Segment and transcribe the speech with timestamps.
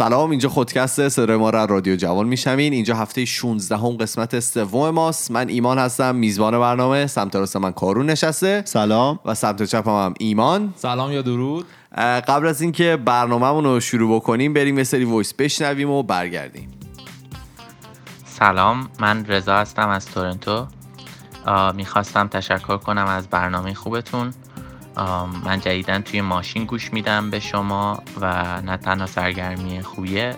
[0.00, 2.72] سلام اینجا خودکست صدای ما را رادیو جوان میشنوین.
[2.72, 5.30] اینجا هفته 16 هم قسمت سوم ماست.
[5.30, 7.06] من ایمان هستم میزبان برنامه.
[7.06, 8.62] سمت راست من کارون نشسته.
[8.66, 9.20] سلام.
[9.24, 10.74] و سمت چپم هم ایمان.
[10.76, 11.66] سلام یا درود.
[12.28, 16.70] قبل از اینکه برنامهمون رو شروع بکنیم بریم یه سری وایس بشنویم و برگردیم.
[18.24, 20.66] سلام من رضا هستم از تورنتو.
[21.74, 24.32] می‌خواستم تشکر کنم از برنامه خوبتون.
[25.44, 30.36] من جدیدا توی ماشین گوش میدم به شما و نه تنها سرگرمی خوبیه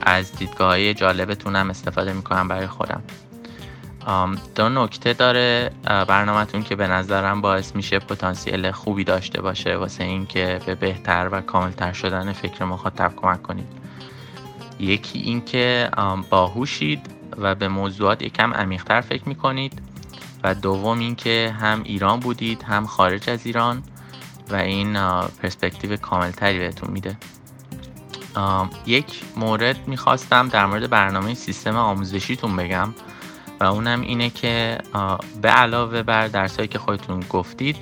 [0.00, 3.02] از دیدگاه های جالبتونم استفاده می‌کنم برای خودم.
[4.54, 10.60] دو نکته داره برنامهتون که به نظرم باعث میشه پتانسیل خوبی داشته باشه واسه اینکه
[10.66, 13.68] به بهتر و کاملتر شدن فکر مخاطب کمک کنید.
[14.78, 15.90] یکی اینکه
[16.30, 17.06] باهوشید
[17.38, 19.82] و به موضوعات یکم عمیقتر فکر می‌کنید.
[20.44, 23.82] و دوم اینکه هم ایران بودید هم خارج از ایران.
[24.50, 24.92] و این
[25.42, 27.16] پرسپکتیو کاملتری بهتون میده.
[28.86, 32.94] یک مورد می‌خواستم در مورد برنامه سیستم آموزشیتون بگم
[33.60, 34.78] و اونم اینه که
[35.42, 37.76] به علاوه بر درسایی که خودتون گفتید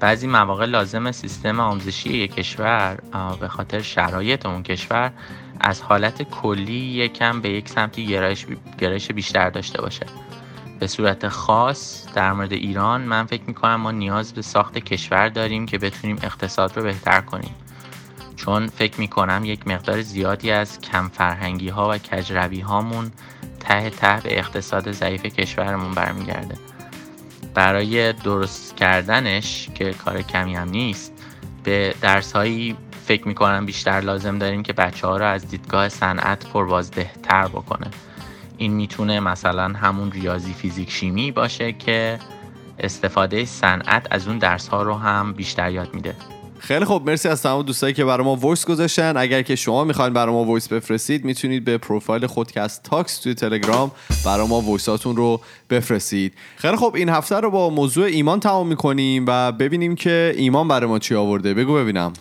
[0.00, 2.98] بعضی مواقع لازم سیستم آموزشی یک کشور
[3.40, 5.12] به خاطر شرایط اون کشور
[5.60, 8.06] از حالت کلی یکم به یک سمتی
[8.78, 10.06] گرایش بیشتر داشته باشه.
[10.80, 15.66] به صورت خاص در مورد ایران من فکر می‌کنم ما نیاز به ساخت کشور داریم
[15.66, 17.54] که بتونیم اقتصاد رو بهتر کنیم.
[18.36, 23.12] چون فکر می‌کنم یک مقدار زیادی از کم فرهنگی ها و کجروی هامون
[23.60, 26.54] ته ته به اقتصاد ضعیف کشورمون برمیگرده.
[27.54, 31.12] برای درست کردنش که کار کمی هم نیست
[31.64, 36.46] به درس هایی فکر می‌کنم بیشتر لازم داریم که بچه ها رو از دیدگاه صنعت
[36.46, 37.90] پروازده تر بکنه.
[38.60, 42.18] این می‌تونه مثلا همون ریاضی فیزیک شیمی باشه که
[42.78, 46.14] استفاده صنعت از اون درس ها رو هم بیشتر یاد میده.
[46.58, 49.16] خیلی خوب مرسی از تمام دوستایی که برای ما voice گذاشتن.
[49.16, 53.92] اگر که شما می‌خواین برای ما voice بفرستید می‌تونید به پروفایل خودکست تاکس توی تلگرام
[54.24, 55.40] برای ما voice اتون رو
[55.70, 56.34] بفرستید.
[56.56, 60.86] خیلی خوب این هفته رو با موضوع ایمان تمام می‌کنیم و ببینیم که ایمان برای
[60.86, 61.54] ما چی آورده.
[61.54, 62.12] بگو ببینم.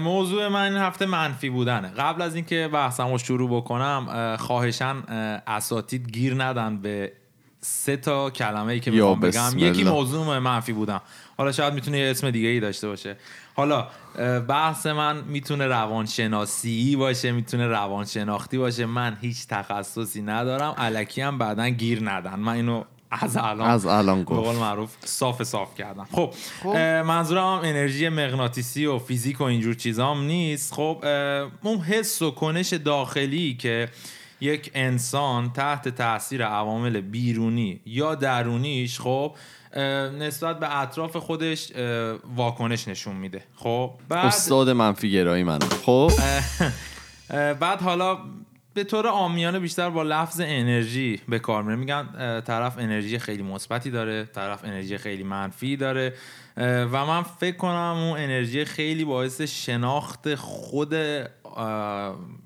[0.00, 1.88] موضوع من این هفته منفی بودنه.
[1.88, 5.02] قبل از اینکه بحثم رو شروع بکنم خواهشاً
[5.46, 7.12] اساتید گیر ندن به
[7.60, 9.52] سه تا کلمه ای که می‌خوام بگم.
[9.56, 11.00] یکی موضوع منفی بودم.
[11.38, 13.16] حالا شاید می‌تونه یه اسم دیگه ای داشته باشه.
[13.54, 13.86] حالا
[14.48, 18.86] بحث من می‌تونه روانشناسی باشه می‌تونه روانشناختی باشه.
[18.86, 20.74] من هیچ تخصصی ندارم.
[20.78, 22.34] علکی هم بعدا گیر ندن.
[22.34, 23.70] من اینو از الان.
[23.70, 24.46] از الان گفت.
[24.46, 26.08] قول معروف صاف صاف کردم.
[26.12, 26.76] خب, خب.
[27.06, 30.74] منظورم انرژی مغناطیسی و فیزیک و اینجور چیزام نیست.
[30.74, 31.04] خب
[31.62, 33.88] اون حس و کنش داخلی که
[34.40, 39.34] یک انسان تحت تاثیر عوامل بیرونی یا درونیش خب
[40.18, 41.72] نسبت به اطراف خودش
[42.36, 43.42] واکنش نشون میده.
[43.56, 46.10] خب بعد استاد منفی گرایی من خب.
[47.60, 48.18] بعد حالا
[48.78, 51.76] به طور آمیانه بیشتر با لفظ انرژی به کار میره.
[51.76, 56.14] میگن طرف انرژی خیلی مثبتی داره طرف انرژی خیلی منفی داره
[56.56, 60.94] و من فکر کنم اون انرژی خیلی باعث شناخت خود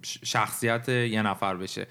[0.03, 1.87] شخصیت یه نفر بشه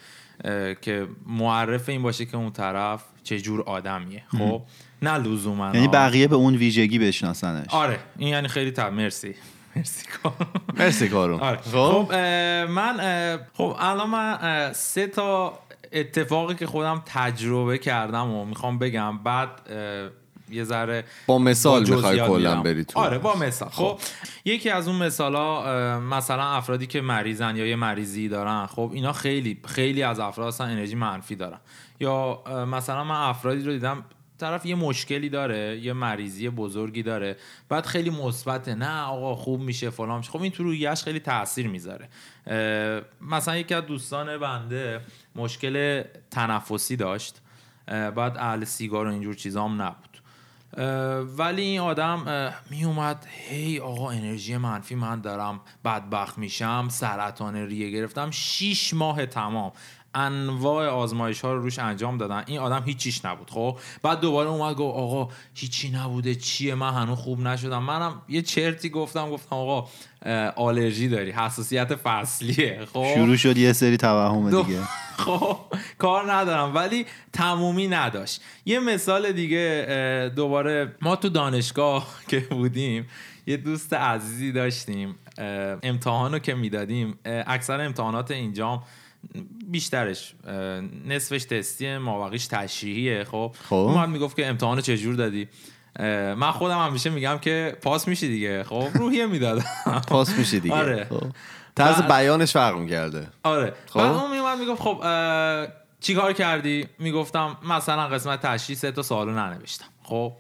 [0.81, 4.61] که معرف این باشه که اون طرف چه جور آدمیه خب؟
[5.01, 5.71] نه لزوما.
[5.73, 7.65] یعنی بقیه به اون ویژگی بشناسنش.
[7.69, 7.99] آره.
[8.17, 9.35] این یعنی خیلی تب مرسی.
[9.75, 11.57] مرسی کارون مرسی کارون آره.
[11.57, 12.13] خب, خب،
[12.69, 12.97] من
[13.53, 15.59] خب الان من سه تا
[15.93, 19.17] اتفاقی که خودم تجربه کردم و می‌خوام بگم.
[19.17, 19.49] بعد
[20.49, 22.99] یه ذره با مثال می‌خوای کلا بری تو.
[22.99, 23.69] آره با مثال.
[23.69, 23.99] خب, خب.
[24.45, 29.59] یکی از اون مثالا مثلا افرادی که مریضن یا یه مریضی دارن خب اینا خیلی
[29.67, 31.59] خیلی از افراد اصلا انرژی منفی دارن.
[31.99, 34.03] یا مثلا من افرادی رو دیدم
[34.41, 37.37] طرف یه مشکلی داره یه مریضی بزرگی داره.
[37.69, 40.31] بعد خیلی مثبته نه آقا خوب میشه فلان میشه.
[40.31, 42.09] خب این تو رویش خیلی تاثیر می‌ذاره.
[43.21, 45.01] مثلا یکی از دوستان بنده
[45.35, 47.41] مشکل تنفسی داشت.
[47.87, 50.07] بعد اهل سیگار و اینجور چیزا هم نبود.
[51.37, 57.89] ولی این آدم می اومد هی آقا انرژی منفی من دارم بدبخت میشم سرطان ریه
[57.91, 58.31] گرفتم.
[58.31, 59.71] شیش ماه تمام.
[60.15, 62.43] انواع آزمایش ها رو روش انجام دادن.
[62.47, 67.17] این آدم هیچیش نبود خب؟ بعد دوباره اومد گفت آقا هیچی نبوده چیه؟ من هنوز
[67.17, 67.83] خوب نشدم.
[67.83, 69.87] منم یه چرتی گفتم گفتم آقا
[70.55, 74.79] آلرژی داری حساسیت فصلیه خب؟ شروع شد یه سری توهم دیگه.
[75.25, 75.57] خب
[75.97, 78.41] کار ندارم ولی تمومی نداشت.
[78.65, 83.07] یه مثال دیگه دوباره ما تو دانشگاه که بودیم
[83.47, 85.15] یه دوست عزیزی داشتیم
[85.83, 88.83] امتحانو که می‌دادیم اکثر امتحانات اینجام
[89.65, 90.33] بیشترش
[91.07, 93.23] نصفش تستی مابقیش تشریحیه.
[93.23, 93.75] خب, خب.
[93.75, 95.47] اومد می‌گفت که امتحان چجور دادی؟
[96.35, 98.63] من خودم همیشه میگم که پاس میشی دیگه.
[98.63, 99.65] خب روحیه می‌دادم.
[100.07, 100.75] پاس میشه دیگه.
[100.75, 101.05] آره.
[101.09, 101.23] خب.
[101.75, 103.27] طرز بعد- بیانش فرق می‌کرده.
[103.43, 103.73] آره.
[103.87, 103.99] خب.
[103.99, 105.67] بعد اون میومد می‌گفت خب اه،
[105.99, 109.85] چیکار کردی؟ می‌گفتم مثلا قسمت تشریح سه تا سوالو ننوشتم.
[110.03, 110.33] خب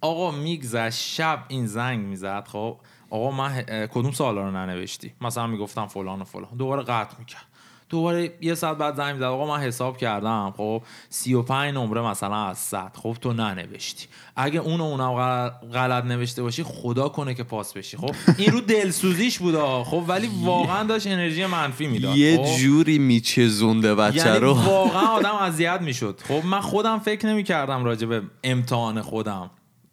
[0.00, 2.44] آقا میگذشت شب این زنگ می‌زد.
[2.48, 2.76] خب
[3.10, 6.48] آقا من کدوم سوالا رو ننوشتی؟ مثلا می‌گفتم فلان و فلان.
[6.58, 7.42] دوباره قطع می‌کرد.
[7.88, 12.58] دوباره یه ساعت بعد زنگ می‌زد آقا من حساب کردم خب 35 نمره مثلا از
[12.58, 14.06] 100 خب تو ننوشتی
[14.36, 18.60] اگه اون اونم غل- غلط نوشته باشی خدا کنه که پاس بشی خب این رو
[18.60, 19.84] دلسوزیش بود آه.
[19.84, 25.06] خب ولی واقعا داشت انرژی منفی می‌داد یه خب؟ جوری میچزونده بچه یعنی رو واقعا
[25.18, 29.50] آدم اذیت می‌شد خب من خودم فکر نمی کردم راجع به امتحان خودم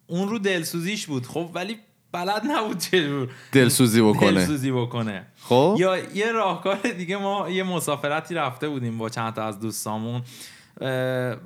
[0.07, 1.77] اون رو دلسوزیش بود خب ولی
[2.15, 4.31] بلد نبود چجور دلسوزی بکنه.
[4.31, 5.25] دلسوزی بکنه.
[5.41, 10.21] خب؟ یا یه راهکار دیگه ما یه مسافرتی رفته بودیم با چند تا از دوستامون.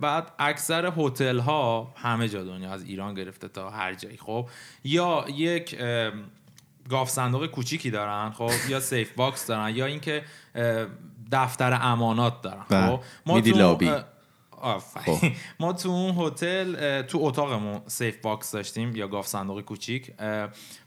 [0.01, 4.18] بعد اکثر هتل ها همه جا دنیا از ایران گرفته تا هر جایی.
[4.18, 4.48] خب؟
[4.83, 5.77] یا یک
[6.90, 10.24] گاوصندوق کوچیکی دارن خب؟ یا safe box دارن یا اینکه
[11.31, 12.66] دفتر امانات دارن.
[12.69, 12.88] بله.
[12.88, 13.92] خب؟ ما میدی تو- لابی.
[14.62, 15.18] آفرین.
[15.18, 15.28] خب.
[15.60, 20.12] ما تو اون هتل تو اتاقمون safe box داشتیم یا گاوصندوق کوچیک.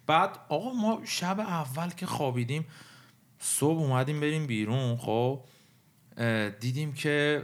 [0.07, 2.67] بعد آقا ما شب اول که خوابیدیم
[3.39, 5.41] صبح اومدیم بریم بیرون خب.
[6.61, 7.43] دیدیم که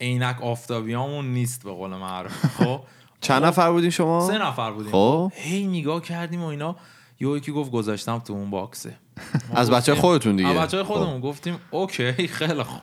[0.00, 2.80] عینک آفتابیامون نیست به قول معروف خب.
[3.20, 4.92] چند نفر بودین شما؟ سه نفر بودیم.
[4.92, 5.32] خب.
[5.34, 6.76] هی نگاه کردیم و اینا.
[7.20, 8.96] یه یکی گفت گذاشتم تو اون باکسه.
[9.54, 10.48] از بچه خودتون دیگه.
[10.48, 10.94] از بچه خب.
[10.94, 12.80] خودمون گفتیم اوکی خیلی خوب.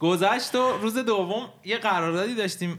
[0.00, 2.78] گذشت و روز دوم یه قراردادی داشتیم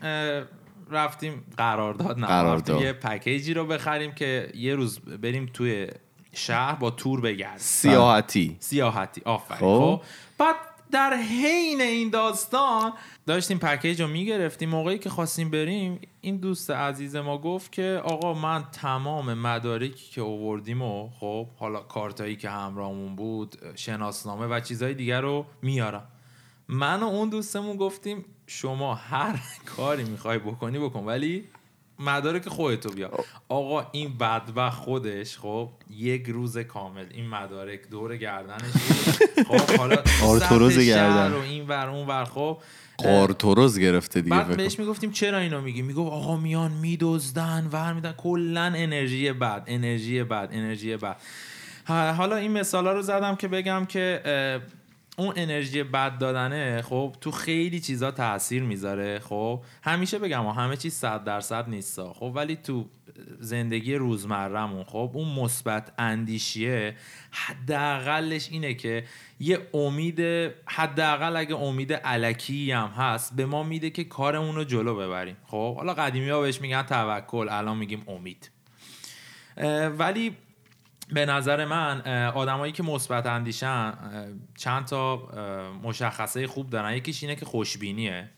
[0.91, 1.45] رفتیم.
[1.57, 2.81] قرارداد نه قرارداد.
[2.81, 5.87] یه پکیجی رو بخریم که یه روز بریم توی
[6.33, 7.57] شهر با تور بگردیم.
[7.57, 8.57] سیاحتی.
[8.59, 9.21] سیاحتی.
[9.25, 9.59] آفرین.
[9.59, 9.65] خب.
[9.65, 10.01] خب.
[10.37, 10.55] بعد
[10.91, 12.93] در حین این داستان
[13.27, 14.69] داشتیم پکیج رو می‌گرفتیم.
[14.69, 20.21] موقعی که خواستیم بریم این دوست عزیز ما گفت که آقا من تمام مدارکی که
[20.21, 26.07] اووردیم و خب حالا کارتایی که همراهمون بود شناسنامه و چیزهای دیگر رو میارم.
[26.69, 31.43] من و اون دوستمون گفتیم شما هر کاری می‌خوای بکنی بکن ولی
[31.99, 38.71] مدارک خودتو بیار آقا این بدبخت خودش خب یک روز کامل این مدارک دور گردنش.
[39.47, 39.95] خب حالا
[40.39, 41.31] شهر گردن.
[41.33, 42.57] و این ور اون ور خب.
[42.97, 48.11] قارتوروز گرفته دیگه بعد بهش می‌گفتیم چرا اینو میگی؟ می‌گفت آقا میان میدزدن ور میدن
[48.11, 51.17] کلا انرژی بد انرژی بد انرژی بد.
[51.87, 54.21] حالا این مثالا رو زدم که بگم که
[55.19, 59.19] اون انرژی بد دادنه خب تو خیلی چیزا تاثیر می‌ذاره.
[59.19, 62.13] خب همیشه بگم ها، همه چیز صد درصد نیستا.
[62.13, 62.85] خب ولی تو
[63.39, 66.95] زندگی روزمرهمون خب اون مثبت اندیشیه
[67.31, 69.03] حداقلش اینه که
[69.39, 70.19] یه امید
[70.65, 75.37] حداقل اگه امید علکی هم هست به ما میده که کارمون رو جلو ببریم.
[75.47, 78.51] خب حالا قدیمی ها بهش میگن توکل الان میگیم امید.
[79.97, 80.35] ولی
[81.13, 83.93] به نظر من آدمایی که مثبت اندیشن
[84.57, 85.17] چند تا
[85.83, 86.93] مشخصه خوب دارن.
[86.93, 88.29] یکیش اینه که خوشبینیه.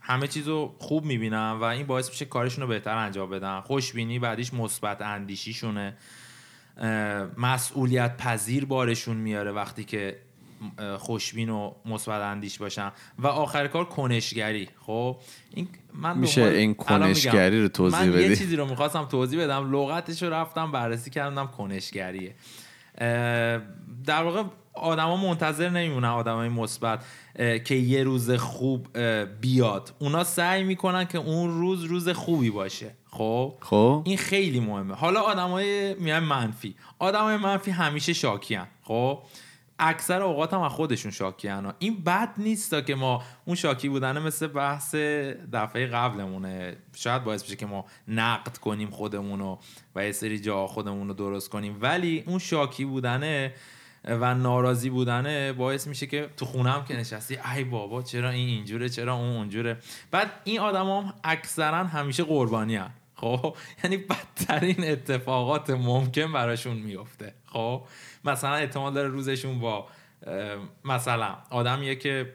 [0.00, 3.60] همه چیز رو خوب می‌بینن و این باعث میشه کارشون رو بهتر انجام بدن.
[3.60, 5.96] خوشبینی بعدیش مثبت اندیشیشونه.
[7.36, 10.18] مسئولیت پذیر بارشون میاره وقتی که
[10.98, 12.92] خوشبین و مثبت اندیش باشن.
[13.18, 14.68] و آخر کار کنشگری.
[14.86, 15.16] خب
[15.54, 16.74] این من میشه این.
[16.74, 19.72] کنشگری رو توضیح من بدی؟ یه چیزی رو می‌خواستم توضیح بدم.
[19.72, 22.34] لغتش رو رفتم بررسی کردم کنشگریه.
[24.04, 24.42] در واقع
[24.74, 27.04] آدما منتظر نمیمونن آدمای مثبت
[27.64, 28.98] که یه روز خوب
[29.40, 29.94] بیاد.
[29.98, 32.94] اونا سعی می‌کنن که اون روز روز خوبی باشه.
[33.10, 34.02] خب؟ خب.
[34.04, 34.94] این خیلی مهمه.
[34.94, 36.74] حالا آدمای میان منفی.
[36.98, 38.66] آدمای منفی همیشه شاکیان.
[38.82, 39.18] خب؟
[39.84, 44.46] اکثر اوقات هم از خودشون شاکیان این بد نیست که ما اون شاکی بودنه مثل
[44.46, 44.94] بحث
[45.52, 46.76] دفعه قبلمونه.
[46.94, 49.58] شاید باعث بشه که ما نقد کنیم خودمونو
[49.94, 51.78] و یه سری جا خودمون رو درست کنیم.
[51.80, 53.52] ولی اون شاکی بودنه
[54.04, 58.48] و ناراضی بودنه باعث میشه که تو خونه هم که نشستی ای بابا چرا این
[58.48, 59.78] اینجوره چرا اون اونجوره؟
[60.10, 62.80] بعد این آدم هم اکثرا همیشه قربانی.
[63.22, 67.34] خب؟ یعنی بدترین اتفاقات ممکن براشون میفته.
[67.46, 67.82] خب؟
[68.24, 69.86] مثلا احتمال داره روزشون با
[70.84, 72.34] مثلا آدمیه که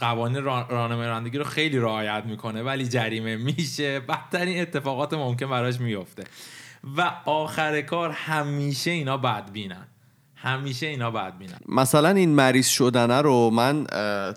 [0.00, 4.00] قوانین ران- راهنمای رانندگی رو خیلی رعایت می‌کنه ولی جریمه میشه.
[4.00, 6.24] بدترین اتفاقات ممکن براش میفته.
[6.96, 9.86] و آخر کار همیشه اینا بدبینن.
[10.42, 13.84] همیشه اینا بدبینن مثلا این مریض شدنه رو من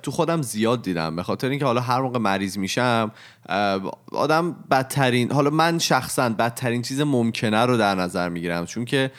[0.03, 3.11] تو خودم زیاد دیدم به خاطر اینکه حالا هر موقع مریض میشم
[4.11, 8.65] آدم بدترین حالا من شخصا بدترین چیز ممکنه رو در نظر می‌گیرم.
[8.65, 9.11] چون که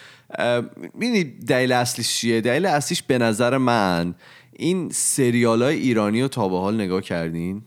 [0.95, 4.15] می‌دونی دلیل اصلیش چیه؟ دلیل اصلیش به نظر من
[4.53, 7.63] این سریال های ایرانی رو تا به حال نگاه کردین؟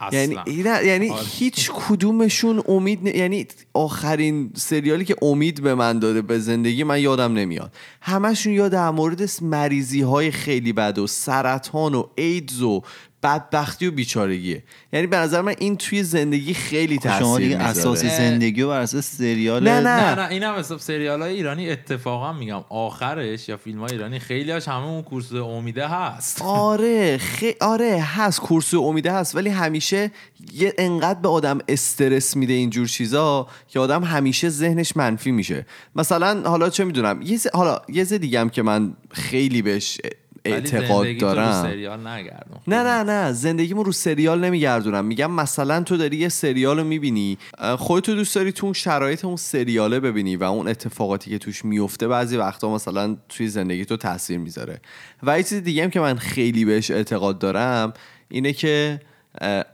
[0.00, 1.22] اصلا نه، یعنی آره.
[1.24, 7.00] هیچ کدومشون امید ن- یعنی آخرین سریالی که امید به من داده به زندگی من
[7.00, 12.82] یادم نمیاد همشون یا در مورد مریضی های خیلی بد و سرطان و ایدز و
[13.24, 14.62] بدبختی و بیچارگیه.
[14.92, 17.78] یعنی به نظر من این توی زندگی خیلی خب شما تاثیر دیگه می‌ذاره.
[17.78, 20.14] اساس زندگی و بر اساس سریال نه، نه.
[20.14, 22.64] نه نه این هم حساب سریال های ایرانی اتفاقا میگم.
[22.68, 26.42] آخرش یا فیلم های ایرانی خیلی هاش همه اون کورس امیده هست.
[26.42, 27.54] آره خی...
[27.60, 28.40] آره هست.
[28.40, 29.34] کورس امیده هست.
[29.34, 30.10] ولی همیشه
[30.54, 35.66] یه انقدر به آدم استرس میده اینجور چیزا که آدم همیشه ذهنش منفی میشه.
[35.96, 37.46] مثلا حالا چه می‌دونم یه ز...
[37.54, 40.00] حالا یه ز دیگه هم که من خیلی بهش
[40.44, 41.62] اعتقاد رو دارم.
[41.62, 42.58] سریال نگردون.
[42.66, 43.32] نه نه نه.
[43.32, 45.04] زندگیمو رو سریال نمیگردونم.
[45.04, 47.38] میگم مثلا تو داری یه سریال رو می‌بینی
[47.78, 52.08] خودتو دوست داری تو اون شرایط اون سریاله ببینی و اون اتفاقاتی که توش میفته
[52.08, 54.80] بعضی وقتا مثلا توی زندگی تو تاثیر می‌ذاره.
[55.22, 57.92] و یه چیز دیگه هم که من خیلی بهش اعتقاد دارم
[58.28, 59.00] اینه که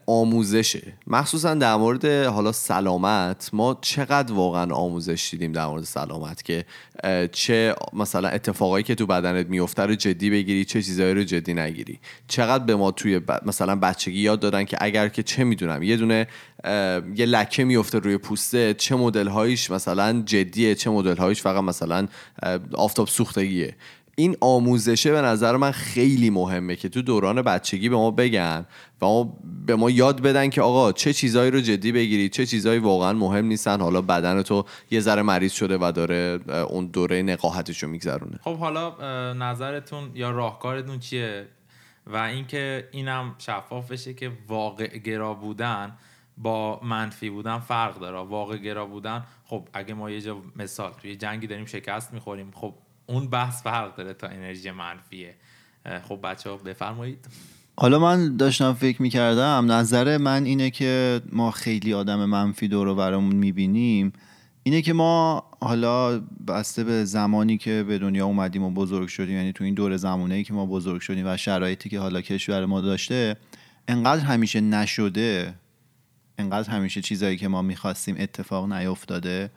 [0.07, 0.93] آموزشه.
[1.07, 6.65] مخصوصا در مورد حالا سلامت ما چقدر واقعا آموزش دیدیم در مورد سلامت که
[7.33, 12.01] چه مثلا اتفاقایی که تو بدنت میفته رو جدی بگیری چه چیزایی رو جدی نگیری.
[12.29, 15.97] چقدر به ما توی ب- مثلا بچگی یاد دادن که اگر که چه می‌دونم یه
[15.97, 16.27] دونه
[17.17, 22.09] یه لکه میفته روی پوسته چه مدل هایش مثلا جدیه چه مدل هایش فقط مثلا
[22.75, 23.75] آفتاب سوختگیه.
[24.17, 28.67] این آموزشه به نظر من خیلی مهمه که تو دوران بچگی به ما بگن
[29.03, 32.79] و ما به ما یاد بدن که آقا چه چیزایی رو جدی بگیری چه چیزایی
[32.79, 33.81] واقعا مهم نیستن.
[33.81, 38.39] حالا بدن تو یه ذره مریض شده و داره اون دوره نقاهتش رو میگذرونه.
[38.43, 38.95] خب حالا
[39.33, 41.49] نظرتون یا راهکارتون چیه؟
[42.07, 45.97] و اینکه اینم شفاف بشه که واقع گرا بودن
[46.39, 48.19] با منفی بودن فرق داره.
[48.19, 52.75] واقع گرا بودن خب اگه ما یه جا مثال توی جنگی داریم شکست می‌خوریم خب
[53.11, 55.35] اون بحث فرق داره تا انرژی منفیه.
[56.09, 57.27] خب بچه ها بفرمایید.
[57.77, 62.95] حالا من داشتم فکر می‌کردم نظر من اینه که ما خیلی آدم منفی دور و
[62.95, 64.13] برامون می‌بینیم.
[64.63, 69.53] اینه که ما حالا بسته به زمانی که به دنیا اومدیم و بزرگ شدیم یعنی
[69.53, 72.81] تو این دور زمانه ای که ما بزرگ شدیم و شرایطی که حالا کشور ما
[72.81, 73.37] داشته
[73.89, 75.55] انقدر همیشه نشده
[76.39, 79.51] انقدر همیشه چیزایی که ما می‌خواستیم اتفاق نیفتاده.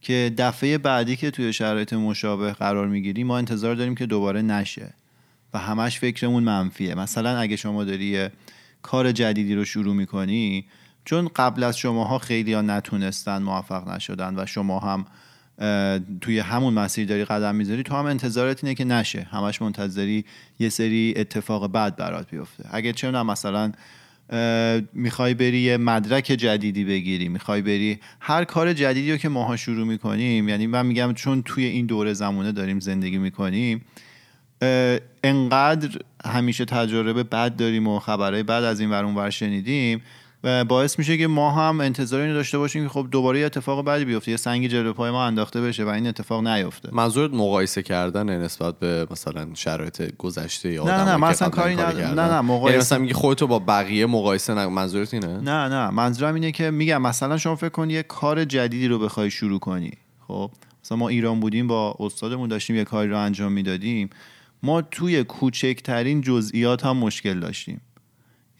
[0.00, 4.94] که دفعه بعدی که توی شرایط مشابه قرار می‌گیریم ما انتظار داریم که دوباره نشه
[5.54, 6.94] و همش فکرمون منفیه.
[6.94, 8.28] مثلا اگه شما داری
[8.82, 10.64] کار جدیدی رو شروع می‌کنی
[11.04, 15.06] چون قبل از شماها خیلی ها نتونستن موفق نشدن و شما هم
[16.20, 19.28] توی همون مسیر داری قدم می‌ذاری تو هم انتظارت اینه که نشه.
[19.30, 20.24] همش منتظری
[20.58, 22.64] یه سری اتفاق بد برات بیفته.
[22.70, 23.72] اگه چه مثلا
[24.92, 29.86] می‌خوای بری یه مدرک جدیدی بگیری می‌خوای بری هر کار جدیدی رو که ماها شروع
[29.86, 33.84] می‌کنیم یعنی من میگم چون توی این دوره زمانه داریم زندگی می‌کنیم
[35.24, 40.02] انقدر همیشه تجربه بد داریم و خبرهای بد از این ور شنیدیم
[40.68, 44.04] باعث میشه که ما هم انتظار اینو داشته باشیم که خب دوباره یه اتفاق بدی
[44.04, 46.88] بیفته یه سنگ جلو پای ما انداخته بشه و این اتفاق نیفته.
[46.92, 51.76] منظورت مقایسه کردن نسبت به مثلا شرایط گذشته یا نه، نه، من اصلا کاری.
[51.76, 54.72] کردن؟ نه، نه، مقایسه- یعنی مثلا میگی خودتو با بقیه مقایسه نکن.
[54.72, 58.88] منظورت اینه؟ نه نه منظورم اینه که میگم مثلا شما فکر کن یه کار جدیدی
[58.88, 59.92] رو بخوای شروع کنی.
[60.28, 60.50] خب
[60.84, 64.10] مثلا ما ایران بودیم با استادمون داشتیم یه کاری رو انجام می‌دادیم.
[64.62, 67.80] ما توی کوچکترین جزئیات هم مشکل داشتیم.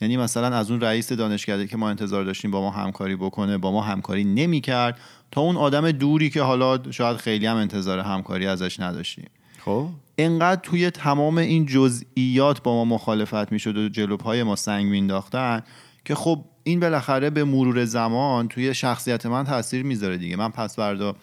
[0.01, 3.73] یعنی مثلا از اون رئیس دانشکده که ما انتظار داشتیم با ما همکاری بکنه با
[3.73, 4.99] ما همکاری نمی‌کرد
[5.31, 9.31] تا اون آدم دوری که حالا شاید خیلی هم انتظار همکاری ازش نداشتیم.
[9.65, 9.89] خب.
[10.19, 15.63] انقدر توی تمام این جزئیات با ما مخالفت می‌شد و جلو پای ما سنگ مینداختن
[16.05, 20.37] که خب این بالاخره به مرور زمان توی شخصیت من تاثیر می‌ذاره دیگه.
[20.37, 21.17] من پس فردا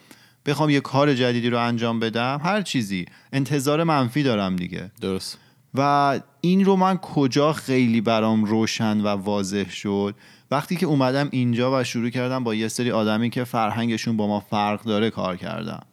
[0.46, 3.06] بخوام یه کار جدیدی رو انجام بدم هر چیزی.
[3.34, 4.92] انتظار منفی دارم دیگه.
[5.02, 5.38] درست.
[5.76, 10.16] و این رو من کجا خیلی برام روشن و واضح شد؟
[10.52, 14.40] وقتی که اومدم اینجا و شروع کردم با یه سری آدمی که فرهنگشون با ما
[14.40, 15.84] فرق داره کار کردم.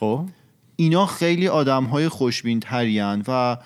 [0.00, 0.28] خب؟
[0.76, 2.62] اینا خیلی آدم های خوشبین
[3.28, 3.56] و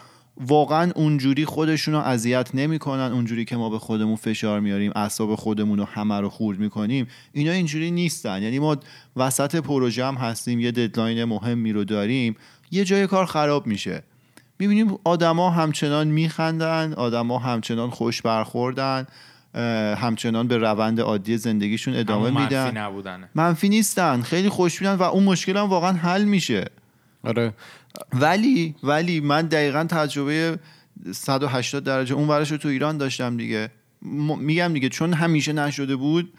[0.40, 5.78] واقعا اونجوری خودشون رو اذیت نمی‌کنن اونجوری که ما به خودمون فشار میاریم اعصاب خودمون
[5.78, 7.06] رو همه رو خورد می‌کنیم.
[7.32, 8.42] اینا اینجوری نیستن.
[8.42, 8.76] یعنی ما
[9.16, 12.36] وسط پروژه هم هستیم یه ددلاین مهمی رو داریم
[12.70, 14.02] یه جای کار خراب میشه.
[14.60, 19.06] می‌بینیم آدما همچنان میخندن آدما همچنان خوش برخوردن
[19.98, 22.64] همچنان به روند عادی زندگیشون ادامه همون میدن.
[22.64, 23.28] منفی نبودنه.
[23.34, 26.64] منفی نیستن خیلی خوشبینن و اون مشکل هم واقعا حل میشه.
[27.24, 27.52] آره.
[28.12, 30.58] ولی ولی من دقیقا تجربه
[31.12, 33.70] 180 درجه اون ورش رو تو ایران داشتم دیگه.
[34.02, 36.32] م- میگم دیگه چون همیشه نشده بود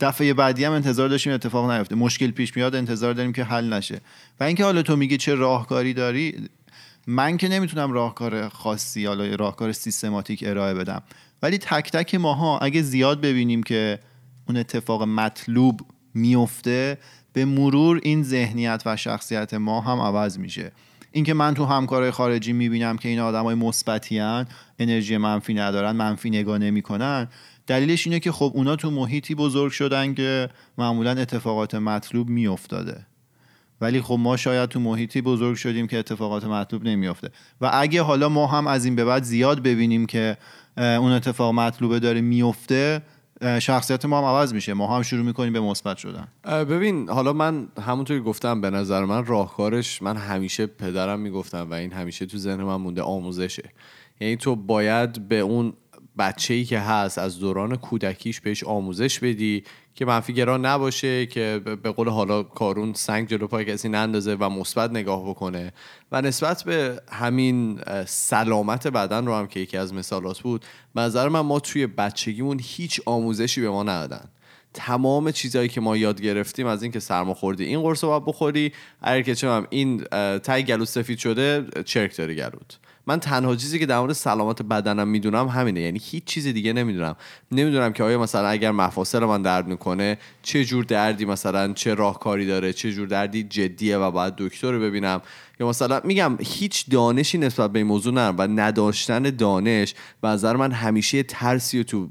[0.00, 1.94] دفعه بعدی هم انتظار داشتیم اتفاق نیفته.
[1.94, 4.00] مشکل پیش میاد انتظار داریم که حل نشه.
[4.40, 6.48] و اینکه حالا تو میگی چه راهکاری داری
[7.06, 11.02] من که نمی‌تونم راهکار خاصی یا راهکار سیستماتیک ارائه بدم.
[11.42, 13.98] ولی تک تک ماها اگه زیاد ببینیم که
[14.48, 15.80] اون اتفاق مطلوب
[16.14, 16.98] میفته
[17.32, 20.72] به مرور این ذهنیت و شخصیت ما هم عوض میشه.
[21.12, 24.20] اینکه من تو همکارای خارجی می‌بینم که این آدمای مثبتی
[24.78, 27.28] انرژی منفی ندارن منفی نگاه نمی‌کنن
[27.66, 33.06] دلیلش اینه که خب اونا تو محیطی بزرگ شدن که معمولا اتفاقات مطلوب میافتاده.
[33.84, 37.30] ولی خب ما شاید تو محیطی بزرگ شدیم که اتفاقات مطلوب نمیافته.
[37.60, 40.36] و اگه حالا ما هم از این به بعد زیاد ببینیم که
[40.76, 43.02] اون اتفاق مطلوبه داره میفته
[43.58, 44.74] شخصیت ما هم عوض میشه.
[44.74, 46.28] ما هم شروع می‌کنیم به مثبت شدن.
[46.44, 51.92] ببین حالا من همونطوری گفتم به نظر من راهکارش من همیشه پدرم می‌گفتم و این
[51.92, 53.70] همیشه تو ذهن من مونده آموزشه.
[54.20, 55.72] یعنی تو باید به اون
[56.18, 59.64] بچه ای که هست از دوران کودکیش بهش آموزش بدی
[59.94, 64.48] که منفی گرا نباشه که به قول حالا کارون سنگ جلو پای کسی نندازه و
[64.48, 65.72] مثبت نگاه بکنه.
[66.12, 70.64] و نسبت به همین سلامت بدن رو هم که یکی از مثالات بود
[70.96, 74.28] نظر من ما توی بچگیمون هیچ آموزشی به ما ندادن.
[74.74, 78.72] تمام چیزهایی که ما یاد گرفتیم از اینکه سرما خوردی این قرص رو بخوری
[79.02, 80.04] اگر که چه این
[80.38, 82.78] تای گلو سفید شده چرک داری گلوت.
[83.06, 85.80] من تنها چیزی که در مورد سلامت بدنم می‌دونم همینه.
[85.80, 87.16] یعنی هیچ چیز دیگه نمی‌دونم.
[87.52, 92.46] نمی‌دونم که آیا مثلا اگر مفاصل من درد می‌کنه چه جور دردی مثلا چه راهکاری
[92.46, 95.22] داره چه جور دردی جدیه و باید دکتر رو ببینم.
[95.60, 100.56] یا مثلا میگم هیچ دانشی نسبت به این موضوع ندارم و نداشتن دانش به نظر
[100.56, 102.08] من همیشه ترسی تو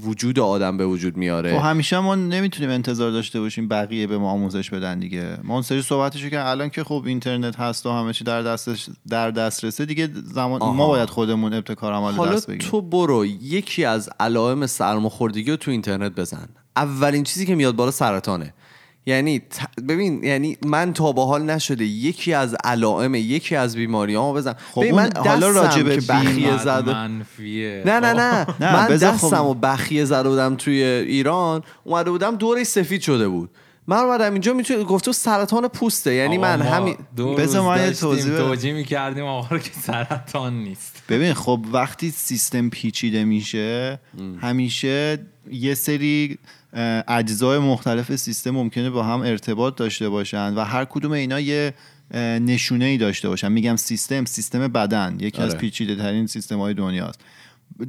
[0.00, 1.56] وجود آدم به وجود میاره.
[1.56, 5.36] و خب همیشه ما نمی‌تونیم انتظار داشته باشیم بقیه به ما آموزش بدن دیگه.
[5.42, 8.88] ما اون سری صحبتشو که الان که خب اینترنت هست و همه چی در دستش
[9.08, 12.70] در دسترسه دیگه زمان ما باید خودمون ابتکار عمل حالا دست بگیریم.
[12.70, 16.48] تو برو یکی از علائم سرماخوردگی رو تو اینترنت بزن.
[16.76, 18.54] اولین چیزی که میاد بالا سرطانه.
[19.06, 19.42] یعنی
[19.88, 24.54] ببین یعنی من تا به حال نشده یکی از علائم یکی از بیماری ها بزن
[24.72, 26.92] خب من حالا راجع به بخیه زده.
[26.92, 27.82] منفیه.
[27.86, 31.62] نه نه نه, نه، من بذار خب- دستم و بخیه زده بودم توی ایران.
[31.84, 33.50] اومده بودم دورش سفید شده بود.
[33.86, 37.78] من اومدم اینجا می‌تونی گفته سرطان پوسته یعنی من ما همین دو بذار روز من
[37.78, 38.36] یه داشتیم توضیح.
[38.36, 41.02] توجیه می‌کردیم آقا رو که سرطان نیست.
[41.08, 44.00] ببین خب وقتی سیستم پیچیده میشه
[44.40, 46.38] همیشه یه سری
[47.08, 51.74] اجزای مختلف سیستم ممکنه با هم ارتباط داشته باشن و هر کدوم اینا یه
[52.40, 53.52] نشونه ای داشته باشن.
[53.52, 55.16] میگم سیستم سیستم بدن.
[55.20, 55.58] یکی از آره.
[55.58, 57.20] پیچیده ترین سیستم های دنیاست.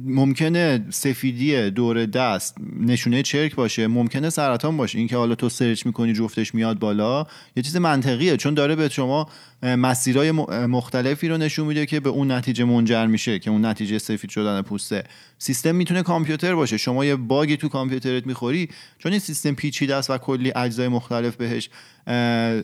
[0.04, 4.98] ممکنه سفیدی دور دست نشونه چرک باشه ممکنه سرطان باشه.
[4.98, 8.36] اینکه حالا تو search می‌کنی جفتش میاد بالا یه چیز منطقیه.
[8.36, 9.28] چون داره به شما
[9.62, 10.30] مسیرهای
[10.66, 14.62] مختلفی رو نشون میده که به اون نتیجه منجر میشه که اون نتیجه سفید شدن
[14.62, 15.04] پوسته.
[15.38, 16.76] سیستم می‌تونه کامپیوتر باشه.
[16.76, 18.68] شما یه bug ی تو کامپیوترت می‌خوری
[18.98, 21.70] چون این سیستم پیچیده است و کلی اجزای مختلف بهش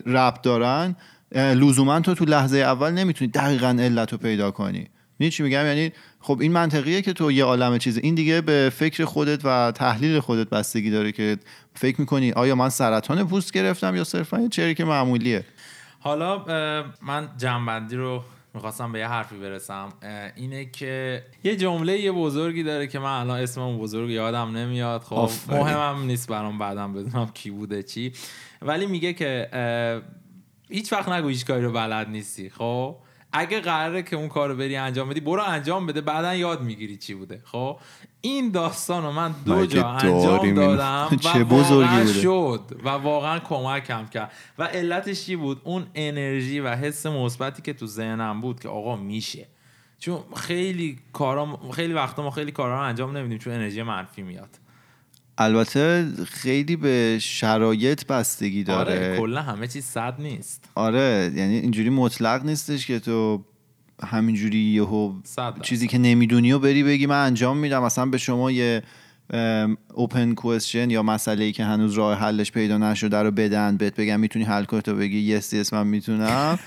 [0.05, 0.95] ربط دارن
[1.35, 4.87] لزوما تو تو لحظه اول نمی‌تونی دقیقا علت رو پیدا کنی.
[5.31, 9.05] چی میگم؟ یعنی خب این منطقیه که تو یه عالم چیز این دیگه به فکر
[9.05, 11.37] خودت و تحلیل خودت بستگی داره که
[11.73, 15.45] فکر می‌کنی آیا من سرطان پوست گرفتم یا صرفا یه چریک معمولیه؟
[15.99, 16.45] حالا
[17.01, 19.89] من جنبندی رو می‌خواستم به یه حرفی برسم.
[20.35, 25.01] اینه که یه جمله یه بزرگی داره که من الان اسم اون بزرگ یادم نمیاد.
[25.01, 25.29] خب.
[25.49, 28.13] مهمم نیست برام بعدم بدونم کی بوده چی.
[28.61, 29.49] ولی میگه که
[30.69, 32.95] هیچ وقت نگو هیچ کاری رو بلد نیستی خب؟
[33.31, 36.97] اگه قراره که اون کار رو بری انجام بدی برو انجام بده بعدا یاد می‌گیری
[36.97, 37.41] چی بوده.
[37.45, 37.77] خب؟
[38.21, 42.05] این داستان رو من دو جا انجام؟ دادم چه و بزرگی واقعا.
[42.05, 44.31] شد و واقعا کمکم کرد.
[44.57, 48.95] و علتش چی بود؟ اون انرژی و حس مثبتی که تو ذهنم بود که آقا
[48.95, 49.47] میشه.
[49.99, 54.49] چون خیلی کارا خیلی وقتا ما خیلی کارا رو انجام نمیدیم چون انرژی منفی میاد.
[55.41, 59.17] البته خیلی به شرایط بستگی آره داره.
[59.17, 60.63] کلا همه چیز صد نیست.
[60.75, 63.43] آره یعنی اینجوری مطلق نیستش که تو
[64.03, 65.13] همینجوری یهو.
[65.61, 67.83] چیزی که نمی‌دونی و بری بگی من انجام میدم.
[67.83, 68.83] مثلا به شما یه
[69.93, 74.19] اوپن کوشن یا مسئله ای که هنوز راه حلش پیدا نشده رو بدن بهت بگم
[74.19, 76.59] می‌تونی حل کنی تو بگی یس یس من می‌تونم.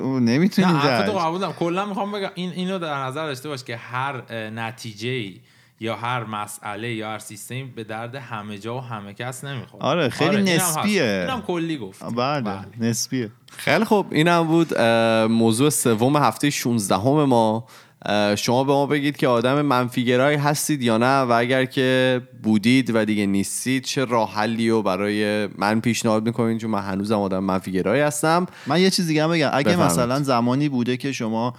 [0.00, 3.64] نمی‌تونی نه حرفتو در قبول دارم کلا می‌خوام بگم این اینو در نظر داشته باش
[3.64, 5.32] که هر نتیجه
[5.80, 9.84] یا هر مسئله یا هر سیستمی به درد همه جا و همه کس نمی‌خوره.
[9.84, 10.78] آره، خیلی هست.
[10.78, 11.02] نسبیه.
[11.02, 12.04] اینم کلی گفت.
[12.16, 13.30] بله نسبیه.
[13.56, 14.06] خیلی خوب.
[14.10, 14.78] اینم بود
[15.30, 17.66] موضوع سوم هفته 16 همه ما
[18.36, 23.04] شما به ما بگید که آدم منفیگرایی هستید یا نه و اگر که بودید و
[23.04, 28.02] دیگه نیستید چه راه حلی رو برای من پیشنهاد می‌کنید؟ چون من هنوزم آدم منفیگرایی
[28.02, 28.46] هستم.
[28.66, 29.50] من یه چیز دیگه هم بگم.
[29.52, 29.92] اگه بفرمایید.
[29.92, 31.54] مثلا زمانی بوده که شما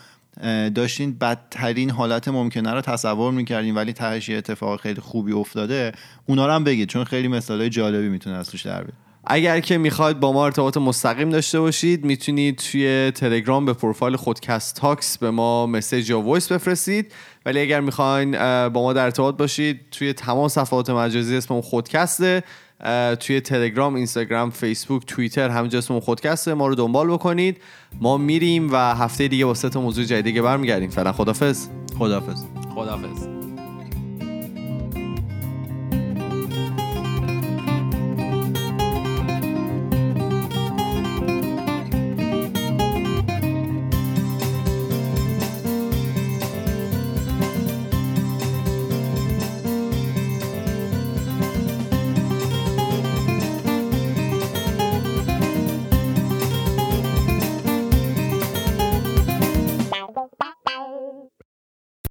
[0.76, 5.92] داشتین بدترین حالت ممکنه رو تصور می‌کردین ولی تهش یه اتفاق خیلی خوبی افتاده.
[6.26, 8.94] اونا رو هم بگید چون خیلی مثالای جالبی می‌تونه از توش در بیاد.
[9.30, 14.76] اگر که می‌خواید با ما ارتباط مستقیم داشته باشید می‌تونید توی تلگرام به پروفایل خودکست
[14.76, 17.12] talks به ما message یا voice بفرستید.
[17.46, 18.32] ولی اگر می‌خواین
[18.70, 22.44] با ما در ارتباط باشید توی تمام صفحات مجازی اسممون خودکسته.
[23.20, 27.62] توی تلگرام اینستاگرام فیسبوک توییتر همینجا اسممون خودکسته ما رو دنبال بکنید.
[28.02, 30.90] ما میریم و هفته دیگه با سه موضوع جدید دیگه برمیگردیم.
[30.90, 31.68] فعلا خدافظ
[32.00, 32.44] خدافظ
[32.76, 33.37] خدافظ